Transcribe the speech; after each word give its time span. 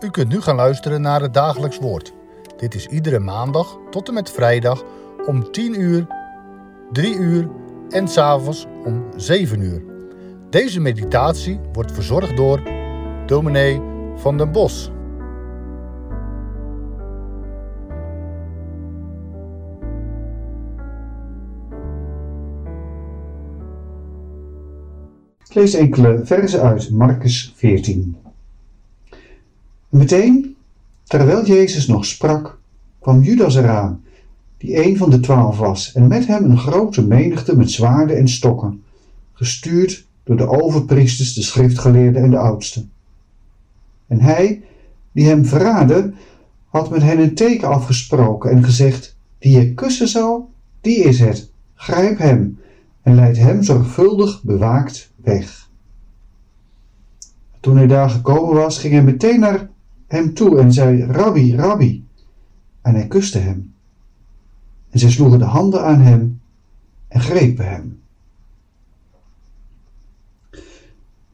U 0.00 0.10
kunt 0.10 0.28
nu 0.28 0.40
gaan 0.40 0.56
luisteren 0.56 1.00
naar 1.00 1.20
het 1.20 1.34
dagelijks 1.34 1.78
woord. 1.78 2.12
Dit 2.56 2.74
is 2.74 2.86
iedere 2.86 3.18
maandag 3.18 3.78
tot 3.90 4.08
en 4.08 4.14
met 4.14 4.30
vrijdag 4.30 4.84
om 5.26 5.52
10 5.52 5.80
uur, 5.80 6.06
3 6.92 7.16
uur 7.16 7.48
en 7.88 8.08
s'avonds 8.08 8.66
om 8.84 9.04
7 9.16 9.60
uur. 9.60 9.82
Deze 10.50 10.80
meditatie 10.80 11.60
wordt 11.72 11.92
verzorgd 11.92 12.36
door 12.36 12.62
dominee 13.26 13.80
van 14.16 14.38
den 14.38 14.52
Bos. 14.52 14.90
Lees 25.52 25.74
enkele 25.74 26.20
verzen 26.24 26.60
uit 26.60 26.90
Marcus 26.90 27.52
14. 27.56 28.25
Meteen, 29.96 30.56
terwijl 31.04 31.46
Jezus 31.46 31.86
nog 31.86 32.04
sprak, 32.04 32.58
kwam 32.98 33.22
Judas 33.22 33.54
eraan, 33.54 34.02
die 34.58 34.84
een 34.84 34.96
van 34.96 35.10
de 35.10 35.20
twaalf 35.20 35.58
was, 35.58 35.92
en 35.92 36.06
met 36.06 36.26
hem 36.26 36.44
een 36.44 36.58
grote 36.58 37.06
menigte 37.06 37.56
met 37.56 37.70
zwaarden 37.70 38.16
en 38.16 38.28
stokken, 38.28 38.82
gestuurd 39.32 40.06
door 40.24 40.36
de 40.36 40.48
overpriesters, 40.48 41.34
de 41.34 41.42
schriftgeleerden 41.42 42.22
en 42.22 42.30
de 42.30 42.38
oudsten. 42.38 42.90
En 44.06 44.20
hij, 44.20 44.62
die 45.12 45.26
hem 45.26 45.44
verraadde, 45.44 46.12
had 46.68 46.90
met 46.90 47.02
hen 47.02 47.18
een 47.18 47.34
teken 47.34 47.68
afgesproken 47.68 48.50
en 48.50 48.64
gezegd: 48.64 49.16
Die 49.38 49.58
je 49.58 49.74
kussen 49.74 50.08
zal, 50.08 50.50
die 50.80 50.96
is 50.96 51.20
het. 51.20 51.50
Grijp 51.74 52.18
hem 52.18 52.58
en 53.02 53.14
leid 53.14 53.36
hem 53.36 53.62
zorgvuldig 53.62 54.42
bewaakt 54.42 55.10
weg. 55.16 55.68
Toen 57.60 57.76
hij 57.76 57.86
daar 57.86 58.10
gekomen 58.10 58.54
was, 58.54 58.78
ging 58.78 58.92
hij 58.92 59.02
meteen 59.02 59.40
naar 59.40 59.74
hem 60.06 60.34
toe 60.34 60.58
en 60.58 60.72
zei: 60.72 61.04
Rabbi, 61.04 61.56
Rabbi. 61.56 62.06
En 62.82 62.94
hij 62.94 63.06
kuste 63.06 63.38
hem. 63.38 63.74
En 64.90 64.98
zij 64.98 65.10
sloegen 65.10 65.38
de 65.38 65.44
handen 65.44 65.84
aan 65.84 66.00
hem 66.00 66.40
en 67.08 67.20
grepen 67.20 67.68
hem. 67.68 68.00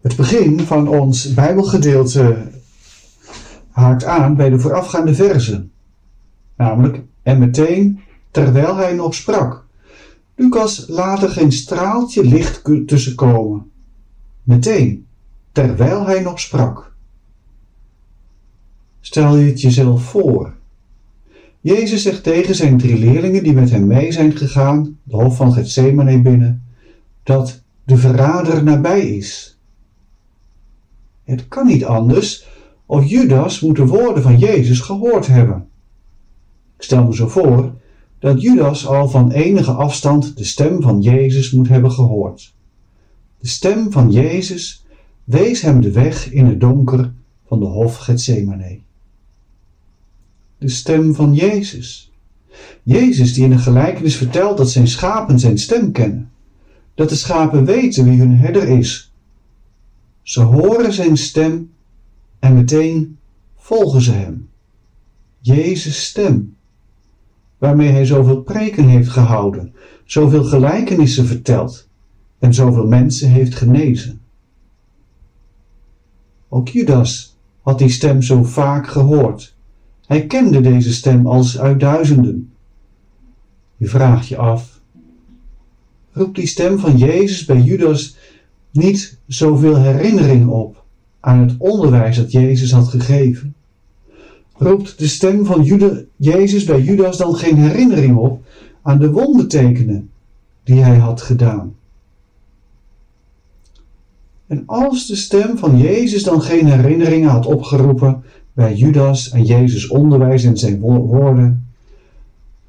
Het 0.01 0.17
begin 0.17 0.61
van 0.61 0.89
ons 0.89 1.35
Bijbelgedeelte 1.35 2.51
haakt 3.71 4.05
aan 4.05 4.37
bij 4.37 4.51
de 4.51 4.59
voorafgaande 4.59 5.15
verzen, 5.15 5.73
namelijk 6.57 7.03
en 7.23 7.39
meteen 7.39 8.01
terwijl 8.31 8.77
hij 8.77 8.95
nog 8.95 9.15
sprak. 9.15 9.65
Lucas 10.35 10.85
laat 10.89 11.23
er 11.23 11.29
geen 11.29 11.53
straaltje 11.53 12.25
licht 12.25 12.65
tussen 12.87 13.15
komen. 13.15 13.71
Meteen, 14.43 15.07
terwijl 15.53 16.07
hij 16.07 16.21
nog 16.21 16.41
sprak. 16.41 16.92
Stel 19.05 19.37
je 19.37 19.47
het 19.47 19.61
jezelf 19.61 20.03
voor. 20.03 20.55
Jezus 21.61 22.03
zegt 22.03 22.23
tegen 22.23 22.55
zijn 22.55 22.79
drie 22.79 22.99
leerlingen 22.99 23.43
die 23.43 23.53
met 23.53 23.71
hem 23.71 23.87
mee 23.87 24.13
zijn 24.13 24.37
gegaan, 24.37 24.99
de 25.03 25.17
hof 25.17 25.37
van 25.37 25.53
Gethsemane 25.53 26.23
binnen, 26.23 26.65
dat 27.23 27.63
de 27.85 27.97
verrader 27.97 28.63
nabij 28.63 29.09
is. 29.09 29.59
Het 31.25 31.49
kan 31.49 31.67
niet 31.67 31.85
anders 31.85 32.47
of 32.87 33.05
Judas 33.09 33.61
moet 33.61 33.77
de 33.77 33.87
woorden 33.87 34.23
van 34.23 34.39
Jezus 34.39 34.81
gehoord 34.81 35.27
hebben. 35.27 35.69
Ik 36.77 36.83
stel 36.83 37.05
me 37.05 37.15
zo 37.15 37.29
voor 37.29 37.75
dat 38.19 38.43
Judas 38.43 38.87
al 38.87 39.09
van 39.09 39.31
enige 39.31 39.73
afstand 39.73 40.37
de 40.37 40.45
stem 40.45 40.83
van 40.83 41.01
Jezus 41.01 41.51
moet 41.51 41.69
hebben 41.69 41.93
gehoord. 41.93 42.55
De 43.39 43.49
stem 43.49 43.93
van 43.93 44.11
Jezus 44.11 44.85
wees 45.25 45.61
hem 45.61 45.81
de 45.81 45.91
weg 45.91 46.31
in 46.31 46.47
het 46.47 46.61
donker 46.61 47.13
van 47.47 47.61
de 47.61 47.67
hof 47.67 47.97
Gethsemane. 47.97 48.81
De 50.63 50.69
stem 50.69 51.15
van 51.15 51.35
Jezus. 51.35 52.13
Jezus 52.83 53.35
die 53.35 53.45
in 53.45 53.53
een 53.53 53.59
gelijkenis 53.59 54.17
vertelt 54.17 54.57
dat 54.57 54.71
zijn 54.71 54.89
schapen 54.89 55.39
zijn 55.39 55.59
stem 55.59 55.93
kennen. 55.93 56.31
Dat 56.95 57.09
de 57.09 57.15
schapen 57.15 57.65
weten 57.65 58.05
wie 58.05 58.19
hun 58.19 58.37
herder 58.37 58.69
is. 58.69 59.13
Ze 60.23 60.41
horen 60.41 60.93
zijn 60.93 61.17
stem 61.17 61.73
en 62.39 62.55
meteen 62.55 63.19
volgen 63.57 64.01
ze 64.03 64.13
hem. 64.13 64.49
Jezus' 65.39 66.05
stem, 66.05 66.57
waarmee 67.59 67.89
hij 67.89 68.07
zoveel 68.07 68.43
preken 68.43 68.89
heeft 68.89 69.09
gehouden, 69.09 69.75
zoveel 70.05 70.45
gelijkenissen 70.45 71.27
verteld 71.27 71.89
en 72.39 72.55
zoveel 72.55 72.87
mensen 72.87 73.29
heeft 73.29 73.55
genezen. 73.55 74.21
Ook 76.49 76.69
Judas 76.69 77.37
had 77.63 77.79
die 77.79 77.91
stem 77.91 78.23
zo 78.23 78.43
vaak 78.43 78.89
gehoord. 78.89 79.52
Hij 80.13 80.27
kende 80.27 80.61
deze 80.61 80.93
stem 80.93 81.27
als 81.27 81.59
uit 81.59 81.81
duizenden. 81.81 82.53
Je 83.77 83.87
vraagt 83.87 84.29
je 84.29 84.37
af, 84.37 84.81
roept 86.13 86.37
die 86.37 86.47
stem 86.47 86.79
van 86.79 86.97
Jezus 86.97 87.45
bij 87.45 87.61
Judas 87.61 88.17
niet 88.71 89.19
zoveel 89.27 89.77
herinnering 89.77 90.49
op 90.49 90.85
aan 91.21 91.39
het 91.39 91.55
onderwijs 91.59 92.17
dat 92.17 92.33
Jezus 92.33 92.73
had 92.73 92.89
gegeven? 92.89 93.55
Roept 94.53 94.99
de 94.99 95.09
stem 95.09 95.45
van 95.45 95.63
Jezus 96.17 96.65
bij 96.65 96.81
Judas 96.81 97.17
dan 97.17 97.35
geen 97.35 97.57
herinnering 97.57 98.17
op 98.17 98.45
aan 98.83 98.99
de 98.99 99.11
wondertekenen 99.11 100.11
die 100.65 100.83
hij 100.83 100.97
had 100.97 101.23
gedaan? 101.23 101.75
En 104.47 104.63
als 104.67 105.07
de 105.07 105.17
stem 105.17 105.59
van 105.59 105.79
Jezus 105.79 106.23
dan 106.23 106.43
geen 106.43 106.67
herinneringen 106.67 107.31
had 107.31 107.47
opgeroepen 107.47 108.23
bij 108.53 108.75
Judas 108.75 109.31
en 109.31 109.45
Jezus' 109.45 109.89
onderwijs 109.89 110.45
en 110.45 110.57
zijn 110.57 110.81
woorden, 110.81 111.67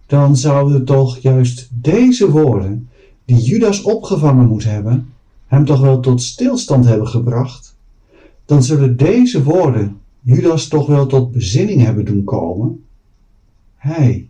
dan 0.06 0.38
zouden 0.38 0.86
toch 0.86 1.18
juist 1.18 1.70
deze 1.72 2.32
woorden, 2.32 2.90
die 3.26 3.42
Judas 3.42 3.82
opgevangen 3.82 4.48
moet 4.48 4.64
hebben, 4.64 5.14
hem 5.48 5.66
toch 5.66 5.80
wel 5.82 6.00
tot 6.00 6.22
stilstand 6.22 6.86
hebben 6.86 7.08
gebracht? 7.08 7.76
Dan 8.46 8.64
zullen 8.64 8.98
deze 8.98 9.44
woorden 9.44 10.00
Judas 10.22 10.68
toch 10.68 10.88
wel 10.88 11.06
tot 11.06 11.32
bezinning 11.32 11.82
hebben 11.82 12.06
doen 12.06 12.24
komen? 12.24 12.84
Hij, 13.76 14.30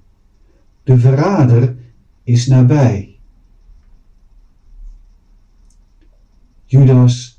de 0.83 0.97
verrader, 0.97 1.75
is 2.23 2.47
nabij. 2.47 3.15
Judas 6.65 7.32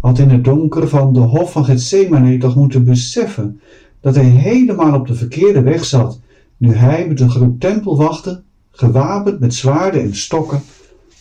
had 0.00 0.18
in 0.18 0.30
het 0.30 0.44
donker 0.44 0.88
van 0.88 1.12
de 1.12 1.20
hof 1.20 1.52
van 1.52 1.64
Gethsemane 1.64 2.38
toch 2.38 2.56
moeten 2.56 2.84
beseffen 2.84 3.60
dat 4.00 4.14
hij 4.14 4.24
helemaal 4.24 4.94
op 4.94 5.06
de 5.06 5.14
verkeerde 5.14 5.62
weg 5.62 5.84
zat, 5.84 6.20
nu 6.56 6.72
hij 6.72 7.08
met 7.08 7.20
een 7.20 7.30
groep 7.30 7.60
tempelwachten, 7.60 8.44
gewapend 8.70 9.40
met 9.40 9.54
zwaarden 9.54 10.02
en 10.02 10.16
stokken, 10.16 10.60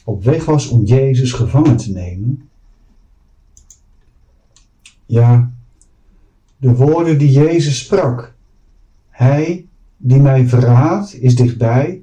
op 0.04 0.24
weg 0.24 0.46
was 0.46 0.68
om 0.68 0.84
Jezus 0.84 1.32
gevangen 1.32 1.78
te 1.78 1.92
nemen. 1.92 2.50
Ja, 5.06 5.52
de 6.58 6.76
woorden 6.76 7.18
die 7.18 7.32
Jezus 7.32 7.80
sprak, 7.80 8.36
Hij 9.10 9.66
die 9.98 10.20
mij 10.20 10.48
verraadt 10.48 11.22
is 11.22 11.36
dichtbij, 11.36 12.02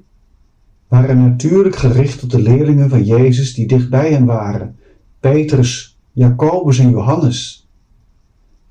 waren 0.87 1.21
natuurlijk 1.21 1.75
gericht 1.75 2.19
tot 2.19 2.31
de 2.31 2.41
leerlingen 2.41 2.89
van 2.89 3.03
Jezus 3.03 3.53
die 3.53 3.67
dichtbij 3.67 4.11
hem 4.11 4.25
waren, 4.25 4.75
Petrus, 5.19 5.94
Jacobus 6.15 6.79
en 6.79 6.89
Johannes. 6.89 7.67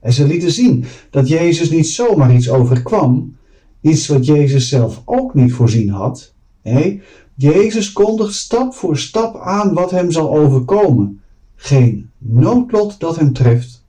En 0.00 0.12
ze 0.12 0.27
lieten 0.27 0.53
zien 0.53 0.84
dat 1.10 1.28
Jezus 1.28 1.71
niet 1.71 1.87
zomaar 1.87 2.34
iets 2.34 2.50
overkwam, 2.50 3.37
iets 3.81 4.06
wat 4.06 4.27
Jezus 4.27 4.69
zelf 4.69 5.03
ook 5.05 5.34
niet 5.34 5.53
voorzien 5.53 5.88
had. 5.88 6.34
Nee, 6.62 7.03
Jezus 7.34 7.93
kondigt 7.93 8.34
stap 8.34 8.75
voor 8.75 8.99
stap 8.99 9.37
aan 9.37 9.75
wat 9.75 9.91
hem 9.91 10.10
zal 10.10 10.37
overkomen. 10.37 11.21
Geen 11.54 12.10
noodlot 12.19 13.00
dat 13.00 13.16
hem 13.16 13.33
treft, 13.33 13.84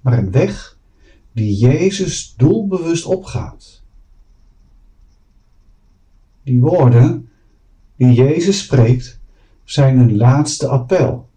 maar 0.00 0.18
een 0.18 0.30
weg 0.30 0.78
die 1.32 1.56
Jezus 1.56 2.34
doelbewust 2.36 3.04
opgaat. 3.04 3.82
Die 6.42 6.60
woorden 6.60 7.28
die 7.96 8.12
Jezus 8.12 8.58
spreekt 8.58 9.20
zijn 9.64 9.98
een 9.98 10.16
laatste 10.16 10.68
appel. 10.68 11.29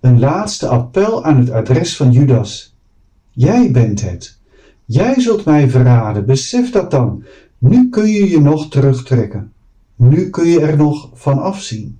Een 0.00 0.18
laatste 0.18 0.68
appel 0.68 1.24
aan 1.24 1.38
het 1.38 1.50
adres 1.50 1.96
van 1.96 2.12
Judas. 2.12 2.76
Jij 3.30 3.70
bent 3.70 4.00
het. 4.00 4.38
Jij 4.84 5.20
zult 5.20 5.44
mij 5.44 5.70
verraden. 5.70 6.26
Besef 6.26 6.70
dat 6.70 6.90
dan. 6.90 7.24
Nu 7.58 7.88
kun 7.88 8.06
je 8.06 8.30
je 8.30 8.40
nog 8.40 8.68
terugtrekken. 8.68 9.52
Nu 9.96 10.30
kun 10.30 10.46
je 10.46 10.60
er 10.60 10.76
nog 10.76 11.10
van 11.14 11.38
afzien. 11.38 11.98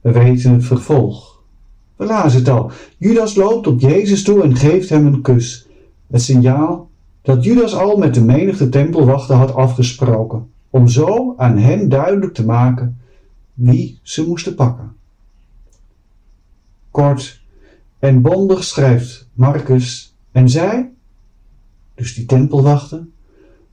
We 0.00 0.12
weten 0.12 0.52
het 0.52 0.64
vervolg. 0.64 1.42
We 1.96 2.04
lazen 2.04 2.38
het 2.38 2.48
al. 2.48 2.70
Judas 2.96 3.34
loopt 3.34 3.66
op 3.66 3.80
Jezus 3.80 4.22
toe 4.22 4.42
en 4.42 4.56
geeft 4.56 4.88
hem 4.88 5.06
een 5.06 5.22
kus. 5.22 5.68
Het 6.10 6.22
signaal 6.22 6.90
dat 7.22 7.44
Judas 7.44 7.74
al 7.74 7.96
met 7.96 8.14
de 8.14 8.24
menigte 8.24 8.68
tempelwachten 8.68 9.36
had 9.36 9.54
afgesproken, 9.54 10.50
om 10.70 10.88
zo 10.88 11.34
aan 11.36 11.58
hen 11.58 11.88
duidelijk 11.88 12.34
te 12.34 12.44
maken 12.44 13.00
wie 13.58 13.98
ze 14.02 14.26
moesten 14.26 14.54
pakken. 14.54 14.96
Kort, 16.90 17.40
En 17.98 18.22
bondig 18.22 18.64
schrijft 18.64 19.28
Marcus, 19.32 20.14
en 20.32 20.48
zij, 20.48 20.90
dus 21.94 22.14
die 22.14 22.26
tempelwachten, 22.26 23.12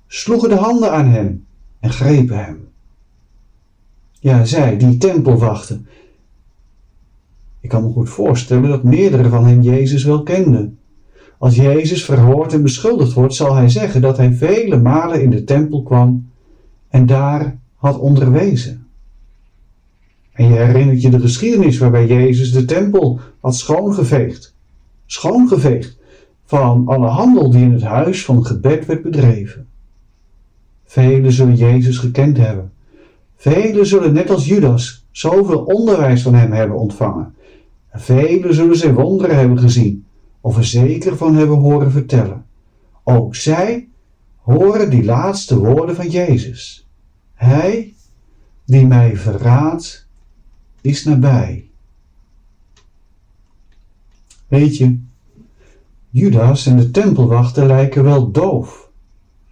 sloegen 0.08 0.50
de 0.50 0.56
handen 0.56 0.92
aan 0.92 1.08
hem 1.08 1.46
en 1.80 1.90
grepen 1.90 2.46
hem. 2.46 2.68
Ja, 4.12 4.46
zij, 4.46 4.78
die 4.78 4.98
tempelwachten. 4.98 5.88
Ik 7.60 7.70
kan 7.70 7.84
me 7.84 7.92
goed 7.92 8.10
voorstellen 8.10 8.70
dat 8.70 8.84
meerdere 8.84 9.30
van 9.30 9.46
hen 9.46 9.64
Jezus 9.64 10.04
wel 10.04 10.24
kenden. 10.24 10.80
Als 11.38 11.56
Jezus 11.56 12.06
verhoord 12.06 12.54
en 12.54 12.62
beschuldigd 12.62 13.14
wordt, 13.14 13.34
zal 13.34 13.56
hij 13.56 13.70
zeggen 13.70 14.02
dat 14.02 14.18
hij 14.18 14.34
vele 14.34 14.78
malen 14.78 15.22
in 15.22 15.30
de 15.30 15.44
tempel 15.44 15.84
kwam 15.84 16.30
en 16.90 17.06
daar 17.06 17.60
had 17.76 18.00
onderwezen. 18.00 18.85
En 20.36 20.48
je 20.48 20.56
herinnert 20.56 21.02
je 21.02 21.10
de 21.10 21.20
geschiedenis 21.20 21.78
waarbij 21.78 22.08
Jezus 22.08 22.52
de 22.52 22.66
tempel 22.66 23.20
had 23.40 23.56
schoongeveegd. 23.56 24.56
Schoongeveegd 25.06 25.98
van 26.46 26.88
alle 26.88 27.08
handel 27.08 27.50
die 27.50 27.62
in 27.62 27.74
het 27.74 27.84
huis 27.84 28.26
van 28.26 28.46
gebed 28.46 28.86
werd 28.86 29.02
bedreven. 29.02 29.68
Velen 30.86 31.32
zullen 31.32 31.56
Jezus 31.56 31.98
gekend 31.98 32.38
hebben. 32.38 32.72
Velen 33.36 33.86
zullen 33.86 34.14
net 34.14 34.30
als 34.30 34.46
Judas 34.46 35.06
zoveel 35.12 35.60
onderwijs 35.60 36.22
van 36.22 36.34
hem 36.34 36.52
hebben 36.52 36.78
ontvangen. 36.78 37.36
En 37.90 38.02
velen 38.02 38.54
zullen 38.54 38.78
zijn 38.78 38.94
wonderen 38.94 39.38
hebben 39.38 39.60
gezien 39.60 40.06
of 40.42 40.58
er 40.58 40.66
zeker 40.66 41.18
van 41.18 41.36
hebben 41.36 41.58
horen 41.58 41.92
vertellen. 41.92 42.46
Ook 43.04 43.36
zij 43.36 43.88
horen 44.42 44.90
die 44.90 45.04
laatste 45.04 45.58
woorden 45.60 45.96
van 45.96 46.10
Jezus. 46.10 46.88
Hij 47.34 47.94
die 48.66 48.88
mij 48.88 49.16
verraadt, 49.16 50.05
is 50.86 51.04
nabij. 51.04 51.70
Weet 54.48 54.78
je, 54.78 55.00
Judas 56.10 56.66
en 56.66 56.78
de 56.78 56.92
tempelwachten 56.92 57.66
lijken 57.66 58.04
wel 58.04 58.32
doof. 58.32 58.90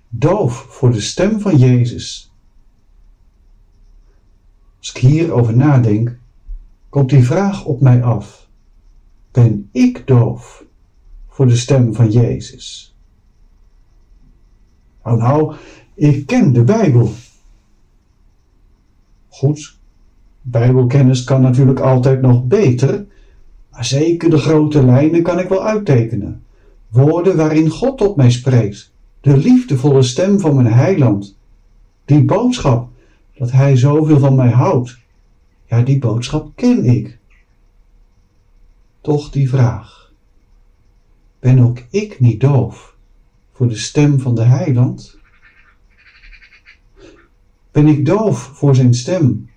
Doof 0.10 0.66
voor 0.70 0.92
de 0.92 1.02
stem 1.02 1.40
van 1.40 1.58
Jezus. 1.58 2.32
Als 4.80 4.90
ik 4.90 4.98
hierover 4.98 5.58
nadenk, 5.58 6.18
komt 6.90 7.10
die 7.10 7.24
vraag 7.24 7.66
op 7.66 7.82
mij 7.82 8.04
af. 8.04 8.48
Ben 9.32 9.70
ik 9.72 10.08
doof 10.08 10.64
voor 11.28 11.48
de 11.48 11.56
stem 11.56 11.94
van 11.94 12.12
Jezus? 12.12 12.96
Nou, 15.04 15.18
nou, 15.18 15.56
ik 15.94 16.26
ken 16.26 16.54
de 16.54 16.64
Bijbel. 16.64 17.14
Goed, 19.30 19.78
Bijbelkennis 20.46 21.24
kan 21.24 21.42
natuurlijk 21.42 21.80
altijd 21.80 22.22
nog 22.22 22.44
beter, 22.44 23.06
maar 23.72 23.86
zeker 23.86 24.30
de 24.30 24.38
grote 24.38 24.86
lijnen 24.86 25.24
kan 25.24 25.40
ik 25.40 25.50
wel 25.50 25.66
uittekenen. 25.66 26.44
Woorden 26.90 27.36
waarin 27.36 27.70
God 27.70 27.98
tot 27.98 28.16
mij 28.16 28.32
spreekt, 28.32 28.92
de 29.22 29.38
liefdevolle 29.38 30.02
stem 30.02 30.40
van 30.40 30.56
mijn 30.56 30.74
heiland. 30.74 31.38
Die 32.06 32.24
boodschap 32.24 32.90
dat 33.38 33.52
hij 33.52 33.78
zoveel 33.78 34.20
van 34.20 34.36
mij 34.36 34.52
houdt, 34.52 34.98
ja, 35.66 35.82
die 35.82 36.00
boodschap 36.00 36.52
ken 36.56 36.86
ik. 36.86 37.18
Toch 39.02 39.30
die 39.30 39.50
vraag: 39.50 40.12
ben 41.40 41.60
ook 41.60 41.80
ik 41.90 42.20
niet 42.20 42.42
doof 42.42 42.96
voor 43.52 43.68
de 43.68 43.78
stem 43.78 44.20
van 44.20 44.36
de 44.36 44.44
heiland? 44.44 45.18
Ben 47.72 47.88
ik 47.88 48.06
doof 48.06 48.40
voor 48.54 48.76
zijn 48.76 48.94
stem 48.94 49.50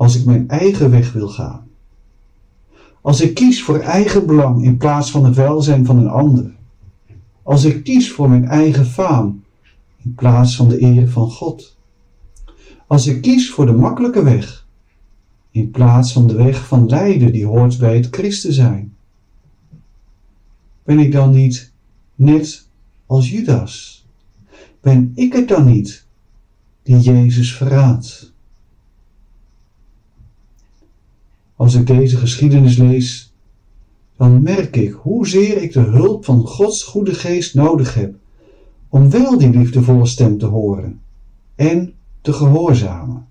als 0.00 0.16
ik 0.16 0.24
mijn 0.24 0.48
eigen 0.48 0.90
weg 0.90 1.12
wil 1.12 1.28
gaan? 1.28 1.66
Als 3.00 3.20
ik 3.20 3.34
kies 3.34 3.62
voor 3.62 3.78
eigen 3.78 4.26
belang 4.26 4.64
in 4.64 4.76
plaats 4.76 5.10
van 5.10 5.24
het 5.24 5.34
welzijn 5.34 5.86
van 5.86 5.98
een 5.98 6.08
ander? 6.08 6.54
Als 7.42 7.64
ik 7.64 7.84
kies 7.84 8.12
voor 8.12 8.28
mijn 8.28 8.44
eigen 8.44 8.86
faam 8.86 9.44
in 9.96 10.14
plaats 10.14 10.56
van 10.56 10.68
de 10.68 10.82
eer 10.82 11.08
van 11.08 11.30
God? 11.30 11.76
Als 12.86 13.06
ik 13.06 13.22
kies 13.22 13.50
voor 13.50 13.66
de 13.66 13.72
makkelijke 13.72 14.22
weg 14.22 14.66
in 15.50 15.70
plaats 15.70 16.12
van 16.12 16.26
de 16.26 16.34
weg 16.34 16.66
van 16.66 16.88
lijden 16.88 17.32
die 17.32 17.46
hoort 17.46 17.78
bij 17.78 17.96
het 17.96 18.08
christen 18.10 18.52
zijn? 18.52 18.94
Ben 20.82 20.98
ik 20.98 21.12
dan 21.12 21.30
niet 21.30 21.72
net 22.14 22.66
als 23.06 23.30
Judas? 23.30 24.06
Ben 24.80 25.12
ik 25.14 25.32
het 25.32 25.48
dan 25.48 25.66
niet 25.66 26.06
die 26.82 26.98
Jezus 26.98 27.54
verraadt? 27.54 28.29
Als 31.60 31.74
ik 31.74 31.86
deze 31.86 32.16
geschiedenis 32.16 32.76
lees, 32.76 33.32
dan 34.16 34.42
merk 34.42 34.76
ik 34.76 34.92
hoezeer 34.92 35.62
ik 35.62 35.72
de 35.72 35.80
hulp 35.80 36.24
van 36.24 36.46
Gods 36.46 36.82
goede 36.82 37.14
geest 37.14 37.54
nodig 37.54 37.94
heb 37.94 38.14
om 38.88 39.10
wel 39.10 39.38
die 39.38 39.50
liefdevolle 39.50 40.06
stem 40.06 40.38
te 40.38 40.46
horen 40.46 41.00
en 41.54 41.94
te 42.20 42.32
gehoorzamen. 42.32 43.26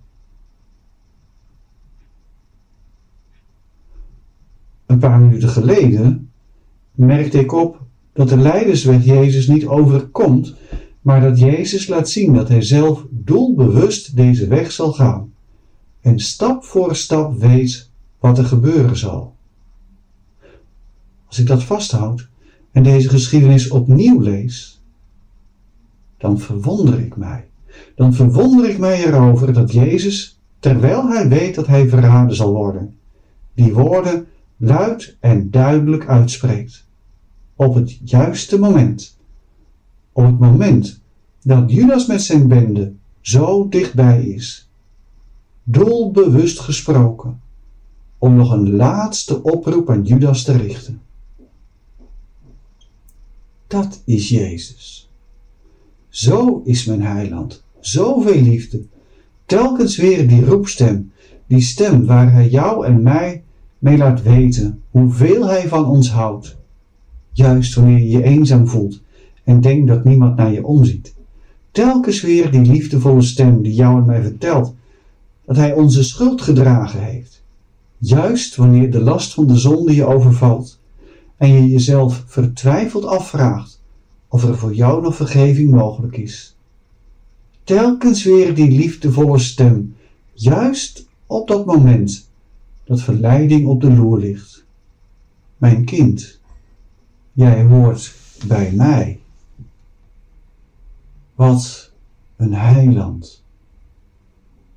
Een 4.86 5.00
paar 5.00 5.20
minuten 5.20 5.50
geleden 5.50 6.32
merkte 6.92 7.40
ik 7.40 7.52
op 7.52 7.82
dat 8.14 8.30
de 8.30 8.38
leidersweg 8.38 9.06
Jezus 9.06 9.48
niet 9.48 9.66
overkomt, 9.66 10.56
maar 11.02 11.22
dat 11.22 11.40
Jezus 11.40 11.88
laat 11.88 12.10
zien 12.10 12.34
dat 12.34 12.48
hij 12.48 12.62
zelf 12.62 13.06
doelbewust 13.10 14.16
deze 14.16 14.48
weg 14.48 14.72
zal 14.72 14.94
gaan 14.94 15.34
en 16.02 16.20
stap 16.20 16.64
voor 16.64 16.96
stap 16.96 17.40
weet 17.40 17.89
wat 18.20 18.38
er 18.38 18.46
gebeuren 18.46 18.98
zal. 18.98 19.36
Als 21.28 21.40
ik 21.40 21.48
dat 21.48 21.64
vasthoud 21.64 22.28
en 22.72 22.84
deze 22.84 23.10
geschiedenis 23.10 23.70
opnieuw 23.70 24.20
lees, 24.20 24.82
dan 26.18 26.40
verwonder 26.40 27.00
ik 27.00 27.16
mij. 27.16 27.48
Dan 27.96 28.14
verwonder 28.14 28.70
ik 28.70 28.78
mij 28.78 29.06
erover 29.06 29.54
dat 29.54 29.72
Jezus, 29.72 30.40
terwijl 30.60 31.08
hij 31.08 31.30
weet 31.30 31.56
dat 31.56 31.68
hij 31.68 31.90
verraden 31.90 32.36
zal 32.36 32.54
worden, 32.54 32.96
die 33.54 33.74
woorden 33.74 34.28
luid 34.58 35.18
en 35.20 35.52
duidelijk 35.52 36.08
uitspreekt. 36.08 36.88
Op 37.56 37.76
het 37.76 38.10
juiste 38.10 38.60
moment. 38.60 39.18
Op 40.12 40.26
het 40.26 40.40
moment 40.40 41.02
dat 41.42 41.72
Judas 41.72 42.08
met 42.08 42.22
zijn 42.22 42.48
bende 42.48 42.94
zo 43.22 43.70
dichtbij 43.70 44.24
is. 44.24 44.70
Doelbewust 45.64 46.60
gesproken 46.60 47.42
om 48.20 48.36
nog 48.36 48.52
een 48.52 48.76
laatste 48.76 49.44
oproep 49.44 49.90
aan 49.90 50.04
Judas 50.04 50.44
te 50.44 50.58
richten. 50.58 51.02
Dat 53.68 54.02
is 54.06 54.30
Jezus. 54.30 55.10
Zo 56.10 56.62
is 56.66 56.86
mijn 56.86 57.02
heiland, 57.02 57.64
zoveel 57.80 58.42
liefde. 58.42 58.82
Telkens 59.46 59.98
weer 59.98 60.28
die 60.28 60.46
roepstem, 60.46 61.12
die 61.48 61.62
stem 61.62 62.06
waar 62.06 62.32
hij 62.32 62.50
jou 62.50 62.86
en 62.86 63.04
mij 63.04 63.44
mee 63.78 63.98
laat 63.98 64.22
weten 64.22 64.82
hoeveel 64.90 65.48
hij 65.48 65.68
van 65.68 65.86
ons 65.86 66.12
houdt. 66.12 66.58
Juist 67.32 67.74
wanneer 67.74 67.98
je 67.98 68.10
je 68.10 68.24
eenzaam 68.24 68.68
voelt 68.68 69.02
en 69.44 69.62
denkt 69.62 69.88
dat 69.88 70.04
niemand 70.04 70.36
naar 70.36 70.52
je 70.52 70.66
omziet. 70.66 71.14
Telkens 71.72 72.22
weer 72.22 72.52
die 72.52 72.62
liefdevolle 72.62 73.22
stem 73.22 73.62
die 73.62 73.74
jou 73.74 74.00
en 74.00 74.06
mij 74.06 74.22
vertelt 74.22 74.76
dat 75.46 75.56
hij 75.56 75.74
onze 75.74 76.04
schuld 76.04 76.42
gedragen 76.42 77.04
heeft 77.04 77.39
Juist 78.02 78.56
wanneer 78.56 78.92
de 78.92 79.02
last 79.02 79.34
van 79.34 79.48
de 79.48 79.58
zonde 79.58 79.96
je 79.96 80.06
overvalt 80.06 80.80
en 81.38 81.50
je 81.50 81.70
jezelf 81.70 82.24
vertwijfeld 82.28 83.06
afvraagt 83.06 83.82
of 84.28 84.44
er 84.44 84.58
voor 84.58 84.74
jou 84.74 85.02
nog 85.02 85.16
vergeving 85.16 85.72
mogelijk 85.72 86.18
is. 86.18 86.56
Telkens 87.64 88.24
weer 88.24 88.56
die 88.56 88.72
liefdevolle 88.72 89.40
stem, 89.40 89.96
juist 90.34 91.08
op 91.26 91.48
dat 91.48 91.66
moment 91.66 92.30
dat 92.84 93.02
verleiding 93.02 93.68
op 93.68 93.82
de 93.82 93.94
loer 93.94 94.20
ligt. 94.20 94.66
Mijn 95.58 95.86
kind, 95.86 96.40
jij 97.32 97.64
hoort 97.64 98.14
bij 98.48 98.72
mij. 98.72 99.20
Wat 101.36 101.92
een 102.36 102.54
heiland. 102.54 103.44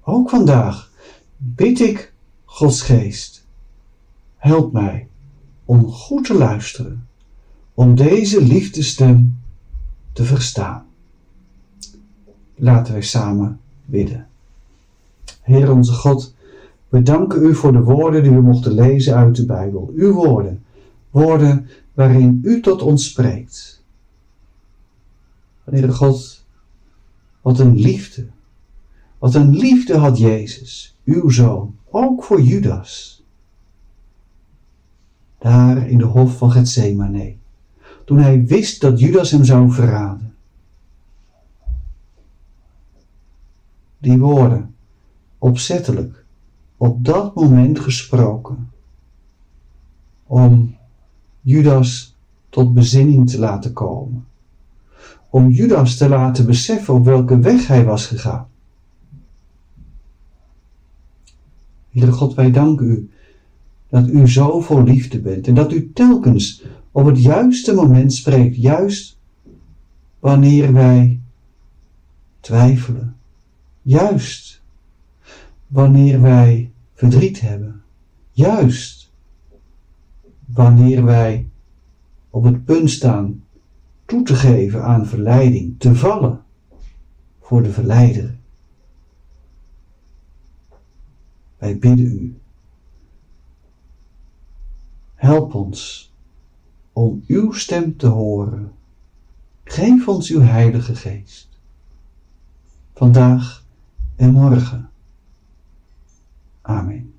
Ook 0.05 0.31
vandaag 0.31 0.91
bid 1.37 1.81
ik 1.81 2.12
Gods 2.53 2.81
geest, 2.83 3.47
help 4.37 4.73
mij 4.73 5.09
om 5.65 5.91
goed 5.91 6.25
te 6.25 6.35
luisteren, 6.35 7.07
om 7.75 7.95
deze 7.95 8.43
liefdestem 8.43 9.39
te 10.13 10.25
verstaan. 10.25 10.87
Laten 12.55 12.93
wij 12.93 13.03
samen 13.03 13.61
bidden. 13.85 14.29
Heer 15.43 15.73
onze 15.73 15.93
God, 15.93 16.35
we 16.89 17.03
danken 17.03 17.43
u 17.43 17.55
voor 17.55 17.73
de 17.73 17.83
woorden 17.83 18.23
die 18.23 18.33
we 18.33 18.41
mochten 18.41 18.73
lezen 18.73 19.15
uit 19.15 19.37
de 19.37 19.47
Bijbel. 19.47 19.93
Uw 19.97 20.13
woorden, 20.13 20.65
woorden 21.11 21.69
waarin 21.95 22.41
u 22.43 22.61
tot 22.61 22.83
ons 22.83 23.05
spreekt. 23.05 23.85
Heer 25.65 25.93
God, 25.93 26.45
wat 27.41 27.59
een 27.59 27.79
liefde, 27.79 28.27
wat 29.19 29.35
een 29.35 29.57
liefde 29.57 29.97
had 29.97 30.19
Jezus, 30.19 30.92
uw 31.05 31.29
zoon 31.29 31.77
ook 31.91 32.25
voor 32.25 32.41
Judas. 32.41 33.23
daar 35.39 35.89
in 35.89 35.99
de 35.99 36.05
hof 36.05 36.37
van 36.37 36.51
Gethsemane, 36.51 37.35
toen 38.05 38.19
hij 38.19 38.47
wist 38.47 38.81
dat 38.81 39.01
Judas 39.01 39.31
hem 39.31 39.45
zou 39.45 39.73
verraden. 39.73 40.35
Die 43.99 44.19
woorden, 44.19 44.75
opzettelijk, 45.39 46.25
op 46.77 47.05
dat 47.05 47.35
moment 47.35 47.79
gesproken, 47.79 48.71
om 50.27 50.77
Judas 51.41 52.17
tot 52.49 52.75
bezinning 52.75 53.31
te 53.31 53.39
laten 53.39 53.73
komen, 53.73 54.27
om 55.31 55.51
Judas 55.51 55.97
te 55.97 56.09
laten 56.09 56.47
beseffen 56.47 56.95
op 56.95 57.05
welke 57.05 57.39
weg 57.39 57.67
hij 57.67 57.85
was 57.85 58.07
gegaan. 58.07 58.52
Heere 61.93 62.13
God, 62.13 62.35
wij 62.35 62.51
danken 62.51 62.87
u 62.87 63.11
dat 63.89 64.09
u 64.09 64.29
zo 64.29 64.61
vol 64.61 64.83
liefde 64.83 65.21
bent 65.21 65.47
en 65.47 65.55
dat 65.55 65.73
u 65.73 65.93
telkens 65.93 66.65
op 66.91 67.07
het 67.07 67.23
juiste 67.23 67.75
moment 67.75 68.13
spreekt, 68.13 68.57
juist 68.57 69.19
wanneer 70.19 70.73
wij 70.73 71.21
twijfelen, 72.41 73.17
juist 73.83 74.63
wanneer 75.67 76.21
wij 76.21 76.71
verdriet 76.95 77.41
hebben, 77.41 77.83
juist 78.31 79.11
wanneer 80.45 81.05
wij 81.05 81.49
op 82.31 82.45
het 82.45 82.65
punt 82.65 82.91
staan 82.91 83.43
toe 84.05 84.23
te 84.23 84.35
geven 84.35 84.85
aan 84.85 85.07
verleiding, 85.07 85.75
te 85.79 85.95
vallen 85.95 86.41
voor 87.41 87.63
de 87.63 87.73
verleider. 87.73 88.35
Wij 91.63 91.79
bidden 91.79 92.07
u 92.07 92.37
Help 95.15 95.55
ons 95.55 96.13
om 96.93 97.23
uw 97.27 97.53
stem 97.53 97.97
te 97.97 98.07
horen. 98.07 98.73
Geef 99.65 100.09
ons 100.09 100.31
uw 100.31 100.41
Heilige 100.41 100.95
Geest. 100.95 101.49
Vandaag 102.95 103.65
en 104.17 104.33
morgen. 104.33 104.91
Amen. 106.63 107.12